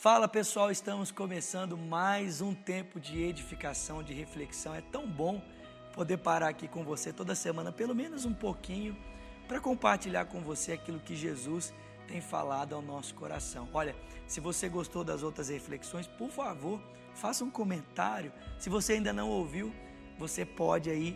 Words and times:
Fala 0.00 0.26
pessoal, 0.26 0.70
estamos 0.70 1.12
começando 1.12 1.76
mais 1.76 2.40
um 2.40 2.54
tempo 2.54 2.98
de 2.98 3.22
edificação, 3.22 4.02
de 4.02 4.14
reflexão. 4.14 4.74
É 4.74 4.80
tão 4.80 5.06
bom 5.06 5.42
poder 5.92 6.16
parar 6.16 6.48
aqui 6.48 6.66
com 6.66 6.82
você 6.82 7.12
toda 7.12 7.34
semana, 7.34 7.70
pelo 7.70 7.94
menos 7.94 8.24
um 8.24 8.32
pouquinho, 8.32 8.96
para 9.46 9.60
compartilhar 9.60 10.24
com 10.24 10.40
você 10.40 10.72
aquilo 10.72 11.00
que 11.00 11.14
Jesus 11.14 11.74
tem 12.08 12.18
falado 12.18 12.74
ao 12.74 12.80
nosso 12.80 13.14
coração. 13.14 13.68
Olha, 13.74 13.94
se 14.26 14.40
você 14.40 14.70
gostou 14.70 15.04
das 15.04 15.22
outras 15.22 15.50
reflexões, 15.50 16.06
por 16.06 16.30
favor, 16.30 16.80
faça 17.12 17.44
um 17.44 17.50
comentário. 17.50 18.32
Se 18.58 18.70
você 18.70 18.94
ainda 18.94 19.12
não 19.12 19.28
ouviu, 19.28 19.70
você 20.18 20.46
pode 20.46 20.88
aí 20.88 21.14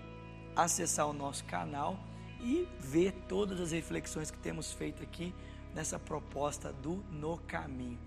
acessar 0.54 1.08
o 1.08 1.14
nosso 1.14 1.42
canal 1.46 1.98
e 2.38 2.68
ver 2.78 3.12
todas 3.30 3.58
as 3.62 3.72
reflexões 3.72 4.30
que 4.30 4.38
temos 4.40 4.74
feito 4.74 5.02
aqui 5.02 5.34
nessa 5.74 5.98
proposta 5.98 6.70
do 6.70 6.96
No 7.10 7.38
Caminho. 7.38 7.98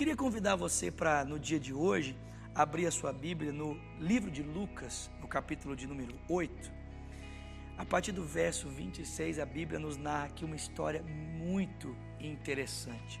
Queria 0.00 0.16
convidar 0.16 0.56
você 0.56 0.90
para, 0.90 1.26
no 1.26 1.38
dia 1.38 1.60
de 1.60 1.74
hoje, 1.74 2.16
abrir 2.54 2.86
a 2.86 2.90
sua 2.90 3.12
Bíblia 3.12 3.52
no 3.52 3.78
livro 3.98 4.30
de 4.30 4.42
Lucas, 4.42 5.10
no 5.20 5.28
capítulo 5.28 5.76
de 5.76 5.86
número 5.86 6.18
8. 6.26 6.72
A 7.76 7.84
partir 7.84 8.10
do 8.10 8.24
verso 8.24 8.66
26, 8.66 9.38
a 9.38 9.44
Bíblia 9.44 9.78
nos 9.78 9.98
narra 9.98 10.24
aqui 10.24 10.42
uma 10.42 10.56
história 10.56 11.02
muito 11.02 11.94
interessante. 12.18 13.20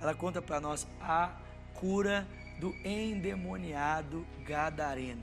Ela 0.00 0.14
conta 0.14 0.40
para 0.40 0.58
nós 0.62 0.88
a 0.98 1.36
cura 1.74 2.26
do 2.58 2.74
endemoniado 2.82 4.26
gadareno. 4.46 5.22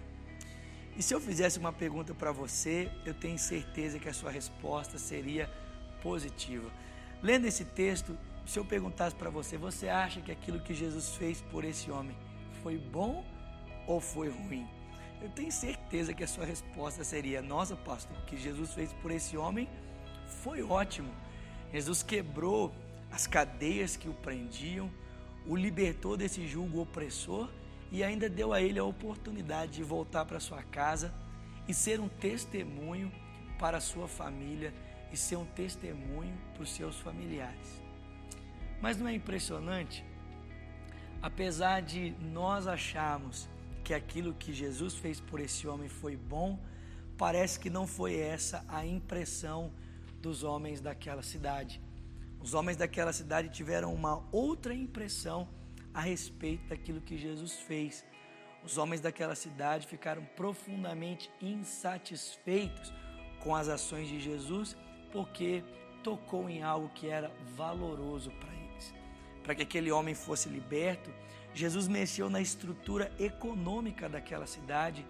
E 0.95 1.01
se 1.01 1.15
eu 1.15 1.19
fizesse 1.19 1.57
uma 1.57 1.73
pergunta 1.73 2.13
para 2.13 2.31
você, 2.31 2.91
eu 3.07 3.15
tenho 3.15 3.39
certeza 3.39 3.97
que 3.97 4.07
a 4.07 4.13
sua 4.13 4.29
resposta 4.29 4.99
seria 4.99 5.49
positiva. 6.03 6.69
Lendo 7.23 7.47
esse 7.47 7.65
texto, 7.65 8.15
se 8.51 8.59
eu 8.59 8.65
perguntasse 8.65 9.15
para 9.15 9.29
você, 9.29 9.57
você 9.57 9.87
acha 9.87 10.19
que 10.19 10.29
aquilo 10.29 10.59
que 10.59 10.73
Jesus 10.73 11.15
fez 11.15 11.41
por 11.41 11.63
esse 11.63 11.89
homem 11.89 12.17
foi 12.61 12.77
bom 12.77 13.23
ou 13.87 14.01
foi 14.01 14.27
ruim? 14.27 14.67
Eu 15.21 15.29
tenho 15.29 15.49
certeza 15.49 16.13
que 16.13 16.21
a 16.21 16.27
sua 16.27 16.43
resposta 16.43 17.01
seria: 17.05 17.41
Nossa, 17.41 17.77
pastor, 17.77 18.17
o 18.17 18.25
que 18.25 18.35
Jesus 18.35 18.73
fez 18.73 18.91
por 19.01 19.09
esse 19.09 19.37
homem 19.37 19.69
foi 20.43 20.61
ótimo. 20.61 21.13
Jesus 21.71 22.03
quebrou 22.03 22.73
as 23.09 23.25
cadeias 23.25 23.95
que 23.95 24.09
o 24.09 24.13
prendiam, 24.13 24.91
o 25.47 25.55
libertou 25.55 26.17
desse 26.17 26.45
julgo 26.45 26.81
opressor 26.81 27.49
e 27.89 28.03
ainda 28.03 28.27
deu 28.29 28.51
a 28.51 28.61
ele 28.61 28.79
a 28.79 28.83
oportunidade 28.83 29.71
de 29.71 29.83
voltar 29.83 30.25
para 30.25 30.41
sua 30.41 30.61
casa 30.61 31.13
e 31.69 31.73
ser 31.73 32.01
um 32.01 32.09
testemunho 32.09 33.09
para 33.57 33.77
a 33.77 33.81
sua 33.81 34.09
família 34.09 34.73
e 35.09 35.15
ser 35.15 35.37
um 35.37 35.45
testemunho 35.45 36.37
para 36.53 36.63
os 36.63 36.69
seus 36.73 36.99
familiares. 36.99 37.81
Mas 38.81 38.97
não 38.97 39.07
é 39.07 39.13
impressionante? 39.13 40.03
Apesar 41.21 41.81
de 41.81 42.15
nós 42.19 42.65
acharmos 42.65 43.47
que 43.83 43.93
aquilo 43.93 44.33
que 44.33 44.51
Jesus 44.51 44.95
fez 44.95 45.19
por 45.19 45.39
esse 45.39 45.67
homem 45.67 45.87
foi 45.87 46.15
bom, 46.17 46.59
parece 47.17 47.59
que 47.59 47.69
não 47.69 47.85
foi 47.85 48.15
essa 48.15 48.65
a 48.67 48.85
impressão 48.85 49.71
dos 50.19 50.43
homens 50.43 50.81
daquela 50.81 51.21
cidade. 51.21 51.79
Os 52.39 52.55
homens 52.55 52.75
daquela 52.75 53.13
cidade 53.13 53.49
tiveram 53.49 53.93
uma 53.93 54.27
outra 54.31 54.73
impressão 54.73 55.47
a 55.93 56.01
respeito 56.01 56.69
daquilo 56.69 57.01
que 57.01 57.17
Jesus 57.17 57.53
fez. 57.59 58.03
Os 58.63 58.77
homens 58.77 59.01
daquela 59.01 59.35
cidade 59.35 59.85
ficaram 59.85 60.23
profundamente 60.35 61.29
insatisfeitos 61.39 62.91
com 63.39 63.55
as 63.55 63.67
ações 63.67 64.07
de 64.07 64.19
Jesus, 64.19 64.75
porque 65.11 65.63
tocou 66.03 66.49
em 66.49 66.63
algo 66.63 66.89
que 66.89 67.07
era 67.07 67.31
valoroso 67.55 68.31
para 68.39 68.60
para 69.43 69.55
que 69.55 69.63
aquele 69.63 69.91
homem 69.91 70.13
fosse 70.13 70.49
liberto, 70.49 71.11
Jesus 71.53 71.87
mexeu 71.87 72.29
na 72.29 72.41
estrutura 72.41 73.11
econômica 73.19 74.07
daquela 74.07 74.47
cidade, 74.47 75.05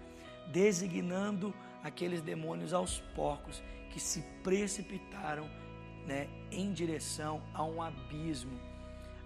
designando 0.48 1.54
aqueles 1.82 2.20
demônios 2.20 2.72
aos 2.72 3.00
porcos 3.14 3.62
que 3.90 4.00
se 4.00 4.22
precipitaram 4.42 5.48
né, 6.06 6.28
em 6.50 6.72
direção 6.72 7.42
a 7.54 7.62
um 7.62 7.80
abismo. 7.80 8.58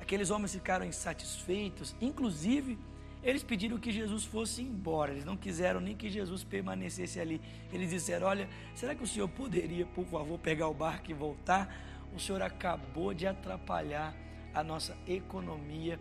Aqueles 0.01 0.31
homens 0.31 0.53
ficaram 0.53 0.85
insatisfeitos, 0.85 1.97
inclusive 2.01 2.79
eles 3.23 3.43
pediram 3.43 3.77
que 3.79 3.91
Jesus 3.91 4.25
fosse 4.25 4.63
embora, 4.63 5.11
eles 5.11 5.25
não 5.25 5.37
quiseram 5.37 5.81
nem 5.81 5.97
que 5.97 6.09
Jesus 6.09 6.45
permanecesse 6.45 7.19
ali. 7.19 7.41
Eles 7.73 7.91
disseram: 7.91 8.29
Olha, 8.29 8.49
será 8.75 8.95
que 8.95 9.03
o 9.03 9.07
senhor 9.07 9.29
poderia, 9.29 9.85
por 9.85 10.07
favor, 10.07 10.39
pegar 10.39 10.69
o 10.69 10.75
barco 10.75 11.11
e 11.11 11.15
voltar? 11.15 11.75
O 12.15 12.21
senhor 12.21 12.41
acabou 12.41 13.13
de 13.13 13.27
atrapalhar 13.27 14.15
a 14.57 14.65
nossa 14.65 14.97
economia, 15.07 16.01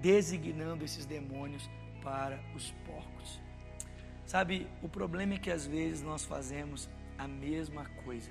designando 0.00 0.84
esses 0.84 1.04
demônios 1.04 1.68
para 2.02 2.38
os 2.54 2.70
porcos. 2.86 3.40
Sabe, 4.24 4.68
o 4.80 4.88
problema 4.88 5.34
é 5.34 5.38
que 5.38 5.50
às 5.50 5.66
vezes 5.66 6.02
nós 6.02 6.24
fazemos 6.24 6.88
a 7.18 7.26
mesma 7.26 7.84
coisa. 8.04 8.30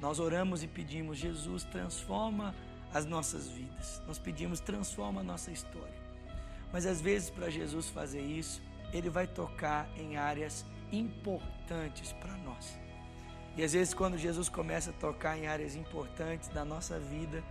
Nós 0.00 0.18
oramos 0.18 0.64
e 0.64 0.66
pedimos, 0.66 1.16
Jesus, 1.16 1.62
transforma 1.62 2.54
as 2.92 3.06
nossas 3.06 3.48
vidas. 3.48 4.02
Nós 4.04 4.18
pedimos, 4.18 4.58
transforma 4.58 5.20
a 5.20 5.24
nossa 5.24 5.52
história. 5.52 5.94
Mas 6.72 6.84
às 6.84 7.00
vezes, 7.00 7.30
para 7.30 7.48
Jesus 7.50 7.88
fazer 7.88 8.20
isso, 8.20 8.60
ele 8.92 9.08
vai 9.08 9.28
tocar 9.28 9.88
em 9.96 10.16
áreas 10.16 10.66
importantes 10.90 12.12
para 12.14 12.36
nós. 12.38 12.76
E 13.56 13.62
às 13.62 13.72
vezes, 13.72 13.94
quando 13.94 14.18
Jesus 14.18 14.48
começa 14.48 14.90
a 14.90 14.94
tocar 14.94 15.38
em 15.38 15.46
áreas 15.46 15.76
importantes 15.76 16.48
da 16.48 16.64
nossa 16.64 16.98
vida, 16.98 17.44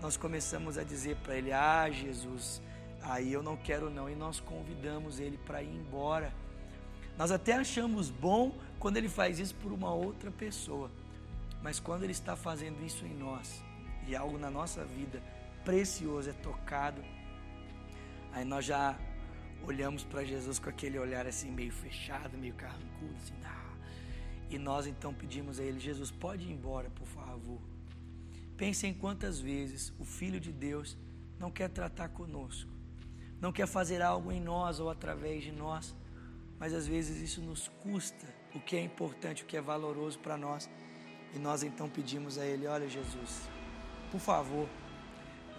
nós 0.00 0.16
começamos 0.16 0.78
a 0.78 0.82
dizer 0.82 1.16
para 1.16 1.36
ele: 1.36 1.52
Ah, 1.52 1.88
Jesus, 1.90 2.62
aí 3.02 3.32
eu 3.32 3.42
não 3.42 3.56
quero 3.56 3.90
não. 3.90 4.08
E 4.08 4.14
nós 4.14 4.40
convidamos 4.40 5.20
ele 5.20 5.38
para 5.38 5.62
ir 5.62 5.74
embora. 5.74 6.32
Nós 7.18 7.30
até 7.30 7.52
achamos 7.52 8.08
bom 8.08 8.54
quando 8.78 8.96
ele 8.96 9.08
faz 9.08 9.38
isso 9.38 9.54
por 9.56 9.72
uma 9.72 9.92
outra 9.92 10.30
pessoa, 10.30 10.90
mas 11.62 11.78
quando 11.78 12.02
ele 12.02 12.12
está 12.12 12.34
fazendo 12.34 12.82
isso 12.84 13.04
em 13.04 13.14
nós 13.14 13.62
e 14.08 14.16
algo 14.16 14.38
na 14.38 14.50
nossa 14.50 14.84
vida 14.84 15.22
precioso 15.62 16.30
é 16.30 16.32
tocado, 16.32 17.02
aí 18.32 18.42
nós 18.42 18.64
já 18.64 18.98
olhamos 19.66 20.02
para 20.02 20.24
Jesus 20.24 20.58
com 20.58 20.70
aquele 20.70 20.98
olhar 20.98 21.26
assim 21.26 21.50
meio 21.50 21.72
fechado, 21.72 22.38
meio 22.38 22.54
carrancudo, 22.54 23.14
assim, 23.22 23.34
ah. 23.44 23.74
e 24.48 24.58
nós 24.58 24.86
então 24.86 25.12
pedimos 25.12 25.60
a 25.60 25.62
ele: 25.62 25.78
Jesus, 25.78 26.10
pode 26.10 26.48
ir 26.48 26.52
embora, 26.52 26.88
por 26.88 27.06
favor. 27.06 27.60
Pense 28.60 28.86
em 28.86 28.92
quantas 28.92 29.40
vezes 29.40 29.90
o 29.98 30.04
Filho 30.04 30.38
de 30.38 30.52
Deus 30.52 30.94
não 31.38 31.50
quer 31.50 31.70
tratar 31.70 32.10
conosco, 32.10 32.70
não 33.40 33.50
quer 33.50 33.66
fazer 33.66 34.02
algo 34.02 34.30
em 34.30 34.38
nós 34.38 34.78
ou 34.78 34.90
através 34.90 35.42
de 35.42 35.50
nós, 35.50 35.96
mas 36.58 36.74
às 36.74 36.86
vezes 36.86 37.22
isso 37.22 37.40
nos 37.40 37.68
custa 37.82 38.26
o 38.54 38.60
que 38.60 38.76
é 38.76 38.82
importante, 38.82 39.42
o 39.42 39.46
que 39.46 39.56
é 39.56 39.62
valoroso 39.62 40.18
para 40.18 40.36
nós. 40.36 40.68
E 41.34 41.38
nós 41.38 41.62
então 41.62 41.88
pedimos 41.88 42.36
a 42.36 42.44
Ele: 42.44 42.66
Olha, 42.66 42.86
Jesus, 42.86 43.48
por 44.10 44.20
favor, 44.20 44.68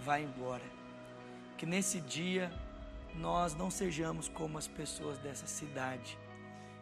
vá 0.06 0.19
embora. 0.19 0.69
Que 1.57 1.66
nesse 1.66 2.01
dia 2.01 2.53
nós 3.16 3.56
não 3.56 3.72
sejamos 3.72 4.28
como 4.28 4.59
as 4.59 4.67
pessoas 4.67 5.17
dessa 5.17 5.47
cidade, 5.47 6.19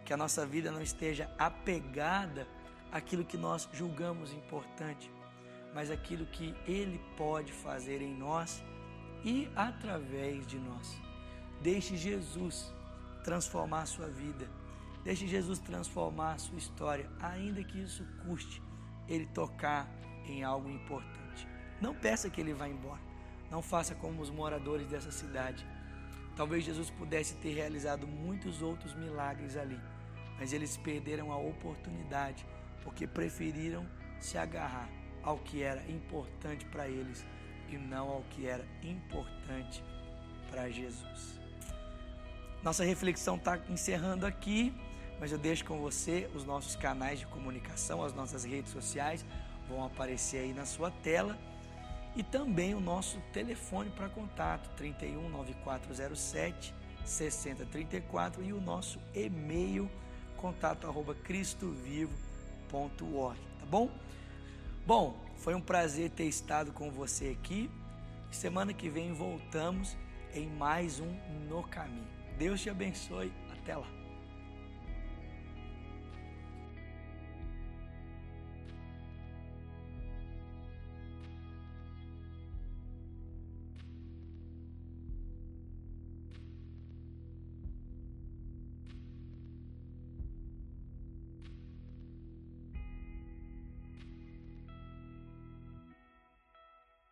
que 0.04 0.12
a 0.12 0.18
nossa 0.18 0.46
vida 0.46 0.70
não 0.70 0.82
esteja 0.82 1.34
apegada 1.40 2.46
àquilo 2.92 3.24
que 3.24 3.38
nós 3.38 3.70
julgamos 3.72 4.34
importante, 4.34 5.10
mas 5.74 5.92
aquilo 5.92 6.26
que 6.26 6.56
Ele 6.66 7.00
pode 7.16 7.52
fazer 7.52 8.02
em 8.02 8.16
nós 8.16 8.64
e 9.24 9.50
através 9.56 10.48
de 10.48 10.58
nós. 10.58 11.00
Deixe 11.62 11.98
Jesus 11.98 12.74
transformar 13.24 13.82
a 13.82 13.86
sua 13.86 14.08
vida. 14.08 14.48
Deixe 15.04 15.28
Jesus 15.28 15.60
transformar 15.60 16.34
a 16.34 16.38
sua 16.38 16.58
história, 16.58 17.10
ainda 17.22 17.64
que 17.64 17.80
isso 17.82 18.06
custe 18.26 18.62
ele 19.08 19.26
tocar 19.28 19.90
em 20.26 20.44
algo 20.44 20.70
importante. 20.70 21.48
Não 21.82 21.96
peça 21.96 22.30
que 22.30 22.40
ele 22.40 22.54
vá 22.54 22.68
embora. 22.68 23.02
Não 23.50 23.62
faça 23.62 23.96
como 23.96 24.22
os 24.22 24.30
moradores 24.30 24.88
dessa 24.88 25.12
cidade. 25.12 25.66
Talvez 26.36 26.64
Jesus 26.64 26.90
pudesse 26.90 27.36
ter 27.38 27.54
realizado 27.54 28.08
muitos 28.08 28.62
outros 28.62 28.94
milagres 28.94 29.58
ali, 29.58 29.80
mas 30.38 30.54
eles 30.54 30.78
perderam 30.78 31.32
a 31.32 31.38
oportunidade 31.38 32.46
porque 32.84 33.08
preferiram 33.08 33.86
se 34.20 34.38
agarrar 34.38 34.90
ao 35.30 35.38
que 35.38 35.62
era 35.62 35.88
importante 35.88 36.66
para 36.66 36.88
eles 36.88 37.24
e 37.70 37.78
não 37.78 38.10
ao 38.10 38.24
que 38.32 38.48
era 38.48 38.66
importante 38.82 39.84
para 40.50 40.72
Jesus. 40.72 41.40
Nossa 42.64 42.84
reflexão 42.84 43.36
está 43.36 43.60
encerrando 43.70 44.26
aqui, 44.26 44.74
mas 45.20 45.32
eu 45.32 45.38
deixo 45.38 45.64
com 45.66 45.80
você 45.80 46.28
os 46.34 46.44
nossos 46.44 46.76
canais 46.76 47.20
de 47.20 47.28
comunicação, 47.28 48.04
as 48.04 48.12
nossas 48.12 48.44
redes 48.44 48.72
sociais 48.72 49.24
vão 49.68 49.86
aparecer 49.86 50.40
aí 50.40 50.52
na 50.52 50.66
sua 50.66 50.90
tela 50.90 51.38
e 52.16 52.24
também 52.24 52.74
o 52.74 52.80
nosso 52.80 53.22
telefone 53.32 53.92
para 53.92 54.10
contato 54.10 54.68
31 54.78 55.30
9407 55.30 56.74
6034 57.06 58.44
e 58.44 58.52
o 58.52 58.60
nosso 58.60 59.00
e-mail 59.14 59.88
contato 60.38 60.88
arroba 60.88 61.14
cristovivo.org, 61.14 63.40
tá 63.60 63.66
bom? 63.68 63.92
Bom, 64.90 65.16
foi 65.38 65.54
um 65.54 65.62
prazer 65.62 66.10
ter 66.10 66.24
estado 66.24 66.72
com 66.72 66.90
você 66.90 67.38
aqui. 67.40 67.70
Semana 68.32 68.74
que 68.74 68.90
vem 68.90 69.14
voltamos 69.14 69.96
em 70.34 70.50
mais 70.50 71.00
um 71.00 71.16
No 71.48 71.62
Caminho. 71.62 72.08
Deus 72.40 72.60
te 72.60 72.72
abençoe. 72.72 73.32
Até 73.52 73.76
lá. 73.78 73.99